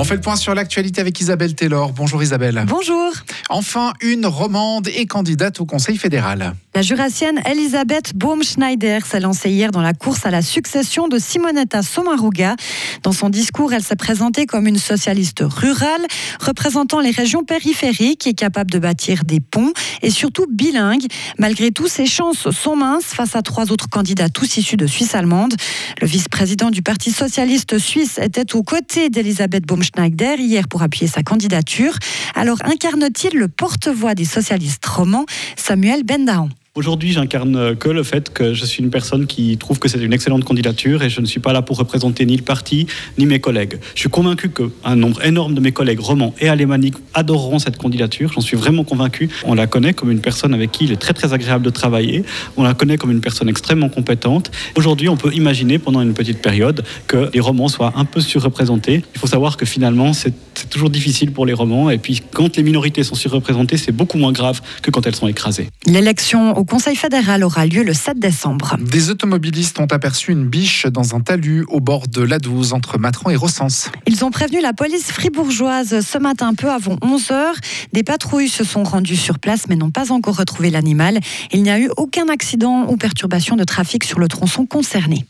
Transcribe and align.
On 0.00 0.04
fait 0.04 0.14
le 0.14 0.22
point 0.22 0.36
sur 0.36 0.54
l'actualité 0.54 1.02
avec 1.02 1.20
Isabelle 1.20 1.54
Taylor. 1.54 1.92
Bonjour 1.92 2.22
Isabelle. 2.22 2.64
Bonjour. 2.66 3.12
Enfin, 3.50 3.92
une 4.00 4.24
romande 4.24 4.88
est 4.88 5.04
candidate 5.04 5.60
au 5.60 5.66
Conseil 5.66 5.98
fédéral. 5.98 6.54
La 6.72 6.82
jurassienne 6.82 7.40
Elisabeth 7.46 8.14
Baumschneider 8.14 9.00
s'est 9.04 9.18
lancée 9.18 9.50
hier 9.50 9.72
dans 9.72 9.80
la 9.80 9.92
course 9.92 10.24
à 10.24 10.30
la 10.30 10.40
succession 10.40 11.08
de 11.08 11.18
Simonetta 11.18 11.82
Sommaruga. 11.82 12.54
Dans 13.02 13.10
son 13.10 13.28
discours, 13.28 13.72
elle 13.72 13.82
s'est 13.82 13.96
présentée 13.96 14.46
comme 14.46 14.68
une 14.68 14.78
socialiste 14.78 15.42
rurale, 15.42 16.06
représentant 16.40 17.00
les 17.00 17.10
régions 17.10 17.42
périphériques 17.42 18.28
et 18.28 18.34
capable 18.34 18.70
de 18.70 18.78
bâtir 18.78 19.24
des 19.24 19.40
ponts 19.40 19.72
et 20.00 20.10
surtout 20.10 20.46
bilingue. 20.48 21.02
Malgré 21.38 21.72
tout, 21.72 21.88
ses 21.88 22.06
chances 22.06 22.48
sont 22.52 22.76
minces 22.76 23.06
face 23.06 23.34
à 23.34 23.42
trois 23.42 23.72
autres 23.72 23.88
candidats 23.88 24.28
tous 24.28 24.56
issus 24.56 24.76
de 24.76 24.86
Suisse 24.86 25.16
allemande. 25.16 25.54
Le 26.00 26.06
vice-président 26.06 26.70
du 26.70 26.82
Parti 26.82 27.10
socialiste 27.10 27.78
suisse 27.78 28.18
était 28.18 28.54
aux 28.54 28.62
côtés 28.62 29.10
d'Elisabeth 29.10 29.66
Baumschneider 29.66 30.36
hier 30.38 30.68
pour 30.68 30.82
appuyer 30.82 31.08
sa 31.08 31.24
candidature. 31.24 31.98
Alors 32.36 32.58
incarne-t-il 32.62 33.36
le 33.36 33.48
porte-voix 33.48 34.14
des 34.14 34.24
socialistes 34.24 34.86
romans, 34.86 35.26
Samuel 35.56 36.04
Bendahan? 36.04 36.48
Aujourd'hui, 36.76 37.10
j'incarne 37.10 37.74
que 37.74 37.88
le 37.88 38.04
fait 38.04 38.32
que 38.32 38.54
je 38.54 38.64
suis 38.64 38.80
une 38.80 38.90
personne 38.90 39.26
qui 39.26 39.56
trouve 39.56 39.80
que 39.80 39.88
c'est 39.88 39.98
une 39.98 40.12
excellente 40.12 40.44
candidature 40.44 41.02
et 41.02 41.10
je 41.10 41.20
ne 41.20 41.26
suis 41.26 41.40
pas 41.40 41.52
là 41.52 41.62
pour 41.62 41.76
représenter 41.76 42.24
ni 42.24 42.36
le 42.36 42.44
parti 42.44 42.86
ni 43.18 43.26
mes 43.26 43.40
collègues. 43.40 43.80
Je 43.96 44.02
suis 44.02 44.08
convaincu 44.08 44.50
qu'un 44.50 44.94
nombre 44.94 45.24
énorme 45.24 45.54
de 45.54 45.60
mes 45.60 45.72
collègues 45.72 45.98
romans 45.98 46.32
et 46.38 46.48
alémaniques 46.48 46.94
adoreront 47.12 47.58
cette 47.58 47.76
candidature. 47.76 48.30
J'en 48.32 48.40
suis 48.40 48.56
vraiment 48.56 48.84
convaincu. 48.84 49.28
On 49.44 49.54
la 49.54 49.66
connaît 49.66 49.94
comme 49.94 50.12
une 50.12 50.20
personne 50.20 50.54
avec 50.54 50.70
qui 50.70 50.84
il 50.84 50.92
est 50.92 50.96
très 50.96 51.12
très 51.12 51.32
agréable 51.32 51.64
de 51.64 51.70
travailler. 51.70 52.22
On 52.56 52.62
la 52.62 52.74
connaît 52.74 52.98
comme 52.98 53.10
une 53.10 53.20
personne 53.20 53.48
extrêmement 53.48 53.88
compétente. 53.88 54.52
Aujourd'hui, 54.76 55.08
on 55.08 55.16
peut 55.16 55.34
imaginer 55.34 55.80
pendant 55.80 56.00
une 56.02 56.14
petite 56.14 56.40
période 56.40 56.84
que 57.08 57.30
les 57.34 57.40
romans 57.40 57.66
soient 57.66 57.94
un 57.96 58.04
peu 58.04 58.20
surreprésentés. 58.20 59.02
Il 59.16 59.18
faut 59.18 59.26
savoir 59.26 59.56
que 59.56 59.66
finalement, 59.66 60.12
c'est 60.12 60.34
toujours 60.70 60.90
difficile 60.90 61.32
pour 61.32 61.46
les 61.46 61.52
romans. 61.52 61.90
Et 61.90 61.98
puis, 61.98 62.22
quand 62.32 62.56
les 62.56 62.62
minorités 62.62 63.02
sont 63.02 63.16
surreprésentées, 63.16 63.76
c'est 63.76 63.90
beaucoup 63.90 64.18
moins 64.18 64.30
grave 64.30 64.60
que 64.82 64.92
quand 64.92 65.04
elles 65.08 65.16
sont 65.16 65.26
écrasées. 65.26 65.66
L'élection 65.86 66.59
au 66.60 66.64
Conseil 66.64 66.94
fédéral 66.94 67.42
aura 67.42 67.64
lieu 67.64 67.82
le 67.82 67.94
7 67.94 68.18
décembre. 68.18 68.76
Des 68.78 69.08
automobilistes 69.08 69.80
ont 69.80 69.86
aperçu 69.86 70.30
une 70.30 70.46
biche 70.46 70.84
dans 70.84 71.16
un 71.16 71.20
talus 71.20 71.64
au 71.68 71.80
bord 71.80 72.06
de 72.06 72.20
l'A12 72.20 72.74
entre 72.74 72.98
Matran 72.98 73.30
et 73.30 73.36
Rossens. 73.36 73.88
Ils 74.06 74.26
ont 74.26 74.30
prévenu 74.30 74.60
la 74.60 74.74
police 74.74 75.10
fribourgeoise 75.10 76.00
ce 76.06 76.18
matin 76.18 76.52
peu 76.52 76.70
avant 76.70 76.96
11h. 76.96 77.54
Des 77.94 78.02
patrouilles 78.02 78.50
se 78.50 78.62
sont 78.62 78.82
rendues 78.82 79.16
sur 79.16 79.38
place 79.38 79.68
mais 79.70 79.76
n'ont 79.76 79.90
pas 79.90 80.12
encore 80.12 80.36
retrouvé 80.36 80.68
l'animal. 80.68 81.20
Il 81.50 81.62
n'y 81.62 81.70
a 81.70 81.80
eu 81.80 81.88
aucun 81.96 82.28
accident 82.28 82.86
ou 82.90 82.98
perturbation 82.98 83.56
de 83.56 83.64
trafic 83.64 84.04
sur 84.04 84.18
le 84.18 84.28
tronçon 84.28 84.66
concerné. 84.66 85.24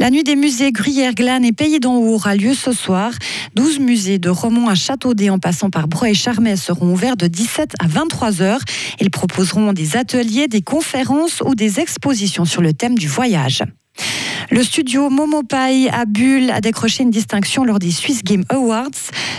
La 0.00 0.08
nuit 0.08 0.24
des 0.24 0.34
musées 0.34 0.72
Gruyère, 0.72 1.14
Glane 1.14 1.44
et 1.44 1.52
Pays 1.52 1.78
d'en 1.78 1.96
Haut 1.96 2.14
aura 2.14 2.34
lieu 2.34 2.54
ce 2.54 2.72
soir. 2.72 3.12
12 3.54 3.80
musées 3.80 4.18
de 4.18 4.30
Romont 4.30 4.68
à 4.68 4.74
Châteaudet 4.74 5.28
en 5.28 5.38
passant 5.38 5.68
par 5.68 5.88
Broye 5.88 6.12
et 6.12 6.56
seront 6.56 6.92
ouverts 6.92 7.18
de 7.18 7.26
17 7.26 7.74
à 7.78 7.86
23 7.86 8.40
heures. 8.40 8.62
Ils 8.98 9.10
proposeront 9.10 9.74
des 9.74 9.98
ateliers, 9.98 10.48
des 10.48 10.62
conférences 10.62 11.42
ou 11.44 11.54
des 11.54 11.80
expositions 11.80 12.46
sur 12.46 12.62
le 12.62 12.72
thème 12.72 12.96
du 12.96 13.08
voyage. 13.08 13.62
Le 14.52 14.64
studio 14.64 15.10
Momopai 15.10 15.88
à 15.92 16.06
Bulle 16.06 16.50
a 16.50 16.60
décroché 16.60 17.04
une 17.04 17.10
distinction 17.10 17.62
lors 17.64 17.78
des 17.78 17.92
Swiss 17.92 18.24
Game 18.24 18.42
Awards. 18.48 18.90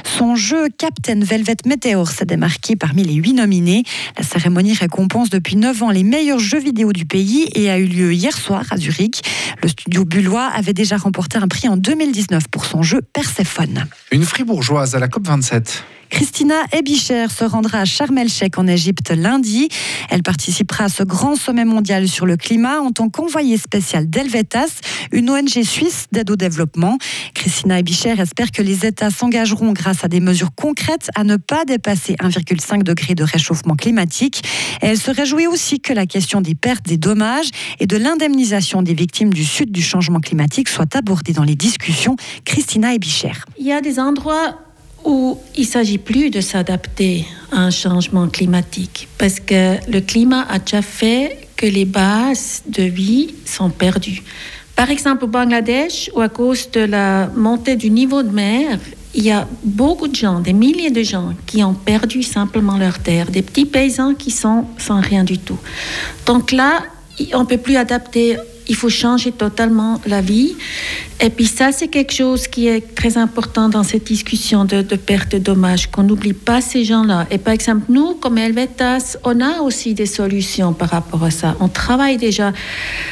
Son 0.06 0.38
jeu 0.38 0.70
Captain 0.78 1.20
Velvet 1.20 1.58
Meteor 1.66 2.10
s'est 2.10 2.26
démarqué 2.26 2.78
parmi 2.78 3.04
les 3.04 3.16
huit 3.16 3.34
nominés. 3.34 3.84
La 4.18 4.24
cérémonie 4.24 4.74
récompense 4.74 5.30
depuis 5.30 5.58
9 5.58 5.84
ans 5.84 5.90
les 5.90 6.04
meilleurs 6.04 6.40
jeux 6.40 6.60
vidéo 6.60 6.94
du 6.94 7.06
pays 7.06 7.50
et 7.56 7.70
a 7.70 7.78
eu 7.78 7.88
lieu 7.88 8.14
hier 8.14 8.38
soir 8.38 8.64
à 8.72 8.78
Zurich. 8.78 9.22
Le 9.62 9.68
studio 9.68 10.06
bullois 10.06 10.46
avait 10.46 10.74
déjà 10.74 10.96
remporté 10.96 11.38
un 11.38 11.50
prix 11.50 11.68
en 11.68 11.76
2019 11.76 12.48
pour 12.48 12.64
son 12.64 12.82
jeu 12.82 13.02
Persephone. 13.02 13.88
Une 14.14 14.24
fribourgeoise 14.24 14.96
à 14.96 15.00
la 15.00 15.10
COP27. 15.10 15.82
Christina 16.12 16.66
Ebicher 16.74 17.28
se 17.30 17.46
rendra 17.46 17.80
à 17.80 17.86
Sharm 17.86 18.18
el-Sheikh 18.18 18.58
en 18.60 18.68
Égypte 18.68 19.12
lundi. 19.12 19.70
Elle 20.10 20.24
participera 20.24 20.84
à 20.84 20.90
ce 20.90 21.04
grand 21.04 21.36
sommet 21.36 21.64
mondial 21.64 22.08
sur 22.08 22.26
le 22.26 22.36
climat 22.36 22.82
en 22.82 22.92
tant 22.92 23.10
qu'envoyée 23.10 23.58
spéciale 23.58 24.10
d'Helvetas, 24.10 24.82
une 25.14 25.30
ONG 25.30 25.64
suisse 25.64 26.08
d'aide 26.12 26.30
au 26.30 26.36
développement. 26.36 26.98
Christina 27.34 27.80
Ebicher 27.80 28.20
espère 28.20 28.52
que 28.52 28.62
les 28.62 28.86
États 28.86 29.10
s'engageront 29.10 29.72
grâce 29.72 30.04
à 30.04 30.10
des 30.10 30.20
mesures 30.20 30.54
concrètes 30.54 31.10
à 31.16 31.24
ne 31.24 31.38
pas 31.38 31.64
dépasser 31.64 32.16
1,5 32.16 32.84
degré 32.84 33.16
de 33.16 33.24
réchauffement 33.24 33.76
climatique. 33.76 34.44
Et 34.82 34.88
elle 34.88 35.00
se 35.00 35.12
réjouit 35.12 35.48
aussi 35.48 35.80
que 35.80 35.94
la 35.94 36.06
question 36.06 36.42
des 36.42 36.56
pertes 36.56 36.86
des 36.86 36.98
dommages 36.98 37.50
et 37.80 37.88
de 37.88 37.96
l'indemnisation 37.96 38.82
des 38.82 38.94
victimes 38.94 39.34
du 39.34 39.46
sud 39.46 39.72
du 39.72 39.82
changement 39.82 40.20
climatique 40.20 40.68
soit 40.68 40.94
abordée 40.94 41.32
dans 41.32 41.46
les 41.46 41.56
discussions. 41.56 42.18
Christina 42.44 42.94
Ebicher. 42.94 43.32
Il 43.58 43.66
y 43.66 43.72
a 43.72 43.80
des 43.80 43.98
endroits 43.98 44.58
où 45.06 45.38
il 45.56 45.62
ne 45.62 45.68
s'agit 45.68 45.98
plus 45.98 46.30
de 46.30 46.42
s'adapter 46.42 47.26
à 47.52 47.60
un 47.60 47.72
changement 47.72 48.28
climatique, 48.28 49.08
parce 49.18 49.40
que 49.40 49.78
le 49.90 50.00
climat 50.02 50.46
a 50.50 50.60
déjà 50.60 50.82
fait 50.82 51.48
que 51.56 51.66
les 51.66 51.86
bases 51.86 52.64
de 52.68 52.84
vie 52.84 53.36
sont 53.46 53.70
perdues. 53.70 54.24
Par 54.76 54.90
exemple, 54.90 55.26
au 55.26 55.28
Bangladesh, 55.28 56.10
où 56.16 56.22
à 56.22 56.30
cause 56.30 56.72
de 56.72 56.82
la 56.82 57.28
montée 57.36 57.76
du 57.76 57.90
niveau 57.90 58.24
de 58.24 58.32
mer, 58.32 58.80
il 59.14 59.24
y 59.24 59.32
a 59.32 59.48
beaucoup 59.64 60.08
de 60.08 60.16
gens, 60.16 60.40
des 60.40 60.54
milliers 60.54 60.90
de 60.90 61.04
gens 61.04 61.34
qui 61.46 61.64
ont 61.64 61.74
perdu 61.74 62.24
simplement 62.24 62.78
leur 62.78 63.00
terre, 63.00 63.30
des 63.30 63.42
petits 63.42 63.66
paysans 63.66 64.14
qui 64.14 64.32
sont 64.32 64.66
sans 64.78 65.02
rien 65.02 65.24
du 65.24 65.38
tout. 65.38 65.58
Donc 66.26 66.52
là, 66.52 66.84
on 67.34 67.42
ne 67.42 67.46
peut 67.46 67.58
plus 67.58 67.76
adapter 67.76 68.38
il 68.68 68.76
faut 68.76 68.90
changer 68.90 69.32
totalement 69.32 70.02
la 70.06 70.22
vie. 70.22 70.56
Et 71.20 71.30
puis 71.30 71.46
ça, 71.46 71.72
c'est 71.72 71.88
quelque 71.88 72.14
chose 72.14 72.48
qui 72.48 72.68
est 72.68 72.96
très 72.96 73.18
important 73.18 73.70
dans 73.70 73.84
cette 73.84 74.06
discussion 74.06 74.66
de, 74.66 74.82
perte 74.82 75.34
de 75.34 75.38
dommages, 75.38 75.90
qu'on 75.92 76.04
n'oublie 76.04 76.34
pas 76.34 76.62
ces 76.62 76.84
gens-là. 76.84 77.28
Et 77.32 77.38
par 77.38 77.54
exemple, 77.54 77.86
nous, 77.90 78.16
comme 78.16 78.38
Helvetas, 78.38 79.18
on 79.24 79.40
a 79.40 79.62
aussi 79.62 79.94
des 79.94 80.06
solutions 80.06 80.74
par 80.74 80.90
rapport 80.90 81.24
à 81.24 81.32
ça. 81.32 81.56
On 81.60 81.68
travaille 81.68 82.18
déjà 82.18 82.54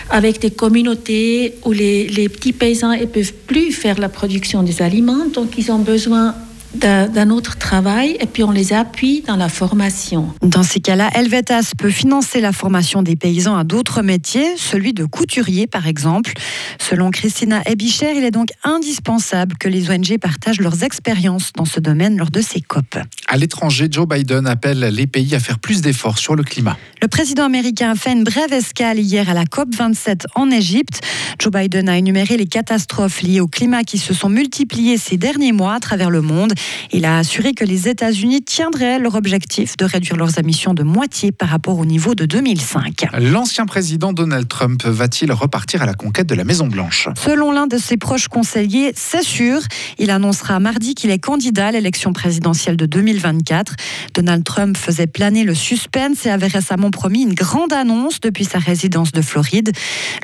avec 0.10 0.40
des 0.40 0.52
communautés 0.52 1.56
où 1.66 1.72
les, 1.72 2.08
les 2.08 2.30
petits 2.30 2.54
paysans 2.54 2.98
ne 2.98 3.06
peuvent 3.06 3.34
plus 3.48 3.72
faire 3.72 4.00
la 4.00 4.10
production 4.10 4.64
des 4.64 4.82
aliments, 4.82 5.26
donc 5.34 5.58
ils 5.58 5.72
ont 5.72 5.80
besoin 5.80 6.36
d'un 6.74 7.30
autre 7.30 7.58
travail 7.58 8.18
et 8.20 8.26
puis 8.26 8.44
on 8.44 8.52
les 8.52 8.74
appuie 8.74 9.22
dans 9.26 9.36
la 9.36 9.50
formation. 9.50 10.34
Dans 10.42 10.64
ces 10.64 10.80
cas-là, 10.80 11.10
Helvetas 11.16 11.72
peut 11.78 11.90
financer 11.90 12.42
la 12.42 12.52
formation 12.52 13.02
des 13.02 13.16
paysans 13.16 13.58
à 13.58 13.64
d'autres 13.64 14.02
métiers, 14.02 14.56
celui 14.58 14.94
de 14.94 15.06
couturier 15.06 15.68
par 15.68 15.88
exemple. 15.88 16.34
Selon 16.80 17.12
Christina 17.12 17.62
Ebicher, 17.66 18.14
il 18.16 18.24
est 18.24 18.32
donc 18.32 18.50
indispensable 18.64 19.56
que 19.58 19.68
les 19.68 19.90
ONG 19.90 20.18
partagent 20.20 20.62
leurs 20.62 20.84
expériences 20.84 21.52
dans 21.56 21.66
ce 21.66 21.80
domaine 21.80 22.18
lors 22.18 22.32
de 22.32 22.42
ces 22.42 22.62
COP. 22.62 22.98
À 23.32 23.38
l'étranger, 23.38 23.88
Joe 23.92 24.08
Biden 24.08 24.48
appelle 24.48 24.80
les 24.80 25.06
pays 25.06 25.36
à 25.36 25.40
faire 25.40 25.60
plus 25.60 25.82
d'efforts 25.84 26.18
sur 26.18 26.36
le 26.36 26.42
climat. 26.42 26.76
Le 27.00 27.08
président 27.08 27.46
américain 27.46 27.92
a 27.92 27.96
fait 27.96 28.12
une 28.12 28.24
brève 28.24 28.52
escale 28.52 28.98
hier 28.98 29.30
à 29.30 29.36
la 29.36 29.46
COP 29.46 29.70
27 29.76 30.26
en 30.34 30.50
Égypte. 30.50 31.02
Joe 31.38 31.54
Biden 31.54 31.90
a 31.90 31.98
énuméré 31.98 32.38
les 32.38 32.48
catastrophes 32.48 33.22
liées 33.22 33.40
au 33.40 33.48
climat 33.48 33.84
qui 33.84 34.00
se 34.00 34.16
sont 34.16 34.30
multipliées 34.30 34.98
ces 34.98 35.18
derniers 35.18 35.52
mois 35.52 35.76
à 35.76 35.80
travers 35.80 36.10
le 36.10 36.22
monde. 36.22 36.54
Il 36.92 37.06
a 37.06 37.20
assuré 37.20 37.54
que 37.54 37.64
les 37.64 37.88
États-Unis 37.88 38.42
tiendraient 38.42 38.98
leur 38.98 39.14
objectif 39.14 39.78
de 39.78 39.86
réduire 39.86 40.18
leurs 40.18 40.40
émissions 40.40 40.74
de 40.74 40.82
moitié 40.82 41.32
par 41.32 41.50
rapport 41.50 41.78
au 41.78 41.86
niveau 41.86 42.16
de 42.16 42.26
2005. 42.26 43.06
L'ancien 43.20 43.68
président 43.68 44.12
Donald 44.12 44.48
Trump 44.48 44.84
va-t-il 44.84 45.32
repartir 45.32 45.84
à 45.84 45.86
la 45.86 45.94
conquête 45.94 46.28
de 46.28 46.36
la 46.36 46.46
Maison-Blanche? 46.46 47.10
Selon 47.16 47.52
l'un 47.52 47.68
de 47.68 47.78
ses 47.78 47.98
proches 47.98 48.28
conseillers, 48.28 48.92
c'est 48.96 49.24
sûr. 49.24 49.62
Il 50.00 50.10
annoncera 50.10 50.60
mardi 50.60 50.96
qu'il 50.96 51.12
est 51.12 51.20
candidat 51.20 51.68
à 51.68 51.72
l'élection 51.72 52.12
présidentielle 52.12 52.76
de 52.76 52.88
2024. 53.20 53.76
Donald 54.14 54.44
Trump 54.44 54.78
faisait 54.78 55.08
planer 55.08 55.44
le 55.44 55.54
suspense 55.54 56.26
et 56.26 56.30
avait 56.30 56.48
récemment 56.48 56.92
promis 56.92 57.24
une 57.24 57.34
grande 57.34 57.74
annonce 57.74 58.20
depuis 58.20 58.46
sa 58.46 58.60
résidence 58.60 59.12
de 59.12 59.22
Floride. 59.22 59.72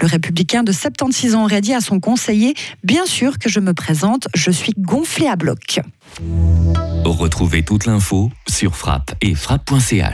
Le 0.02 0.08
républicain 0.08 0.64
de 0.64 0.72
76 0.72 1.36
ans 1.36 1.44
aurait 1.44 1.62
dit 1.62 1.74
à 1.74 1.82
son 1.82 2.00
conseiller 2.00 2.56
Bien 2.84 3.06
sûr 3.06 3.38
que 3.40 3.50
je 3.50 3.60
me 3.60 3.74
présente, 3.74 4.28
je 4.34 4.52
suis 4.52 4.74
gonflé 4.78 5.28
à 5.28 5.36
bloc. 5.36 5.80
Retrouvez 7.04 7.64
toute 7.64 7.86
l'info 7.86 8.32
sur 8.48 8.76
frappe 8.76 9.14
et 9.22 9.36
frappe.ch. 9.36 10.14